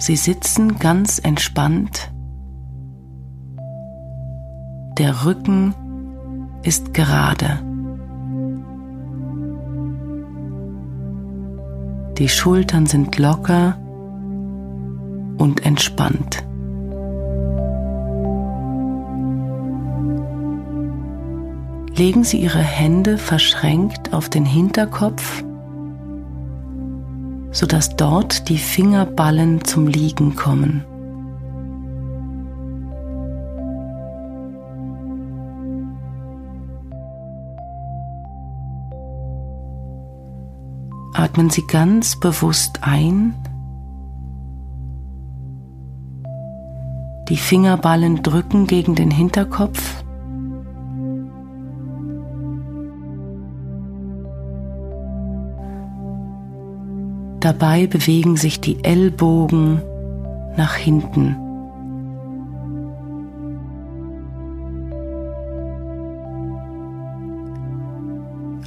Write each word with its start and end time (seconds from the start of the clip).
Sie 0.00 0.16
sitzen 0.16 0.78
ganz 0.78 1.18
entspannt. 1.18 2.10
Der 4.96 5.26
Rücken 5.26 5.74
ist 6.62 6.94
gerade. 6.94 7.58
Die 12.16 12.30
Schultern 12.30 12.86
sind 12.86 13.18
locker 13.18 13.76
und 15.36 15.66
entspannt. 15.66 16.44
Legen 21.94 22.24
Sie 22.24 22.38
Ihre 22.38 22.58
Hände 22.58 23.18
verschränkt 23.18 24.14
auf 24.14 24.30
den 24.30 24.46
Hinterkopf, 24.46 25.44
sodass 27.50 27.96
dort 27.96 28.48
die 28.48 28.58
Fingerballen 28.58 29.64
zum 29.64 29.86
Liegen 29.86 30.36
kommen. 30.36 30.84
Atmen 41.14 41.50
Sie 41.50 41.66
ganz 41.66 42.18
bewusst 42.18 42.80
ein. 42.82 43.34
Die 47.28 47.36
Fingerballen 47.36 48.22
drücken 48.22 48.66
gegen 48.66 48.94
den 48.94 49.10
Hinterkopf. 49.10 50.02
Dabei 57.40 57.86
bewegen 57.86 58.36
sich 58.36 58.60
die 58.60 58.84
Ellbogen 58.84 59.80
nach 60.56 60.74
hinten. 60.74 61.36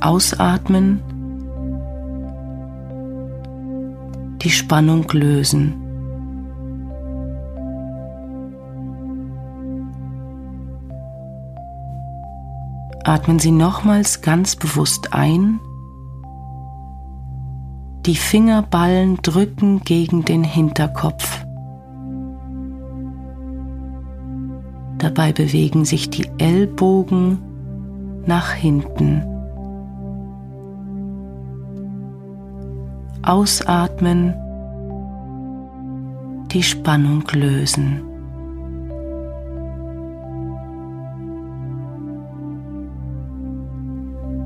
Ausatmen, 0.00 1.02
die 4.40 4.50
Spannung 4.50 5.06
lösen. 5.12 5.74
Atmen 13.04 13.38
Sie 13.38 13.50
nochmals 13.50 14.22
ganz 14.22 14.56
bewusst 14.56 15.12
ein 15.12 15.60
die 18.06 18.16
Fingerballen 18.16 19.16
drücken 19.22 19.80
gegen 19.80 20.24
den 20.24 20.42
Hinterkopf. 20.42 21.44
Dabei 24.98 25.32
bewegen 25.32 25.84
sich 25.84 26.10
die 26.10 26.26
Ellbogen 26.38 27.38
nach 28.26 28.52
hinten. 28.52 29.24
Ausatmen, 33.22 34.34
die 36.52 36.62
Spannung 36.62 37.24
lösen. 37.32 38.02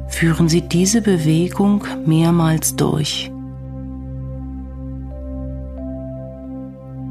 Führen 0.09 0.49
Sie 0.49 0.63
diese 0.63 1.03
Bewegung 1.03 1.85
mehrmals 2.07 2.77
durch. 2.77 3.31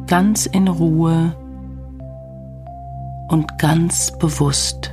Ganz 0.08 0.46
in 0.46 0.68
Ruhe 0.68 1.36
und 3.28 3.58
ganz 3.58 4.18
bewusst. 4.20 4.92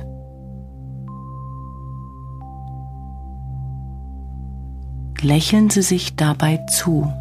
Lächeln 5.21 5.69
Sie 5.69 5.81
sich 5.81 6.15
dabei 6.15 6.57
zu. 6.67 7.11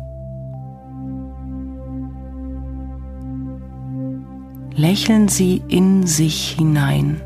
Lächeln 4.74 5.28
Sie 5.28 5.62
in 5.68 6.06
sich 6.06 6.56
hinein. 6.58 7.20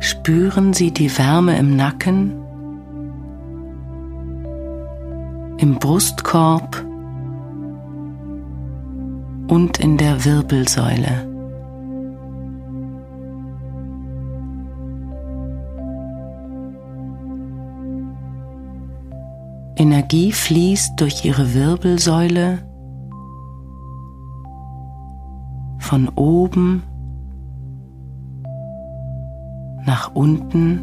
Spüren 0.00 0.74
Sie 0.74 0.90
die 0.90 1.16
Wärme 1.16 1.56
im 1.56 1.76
Nacken 1.76 2.34
im 5.60 5.78
Brustkorb 5.78 6.82
und 9.48 9.78
in 9.78 9.98
der 9.98 10.24
Wirbelsäule. 10.24 11.28
Energie 19.76 20.32
fließt 20.32 20.98
durch 20.98 21.26
ihre 21.26 21.52
Wirbelsäule 21.52 22.60
von 25.78 26.08
oben 26.14 26.82
nach 29.84 30.14
unten 30.14 30.80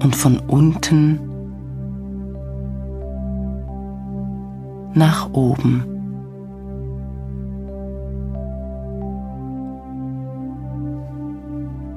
und 0.00 0.14
von 0.14 0.38
unten 0.38 1.29
nach 4.94 5.30
oben. 5.32 5.84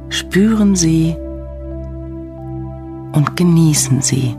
Spüren 0.10 0.76
Sie 0.76 1.16
und 3.14 3.36
genießen 3.36 4.02
Sie. 4.02 4.36